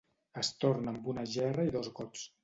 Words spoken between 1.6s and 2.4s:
i dos gots.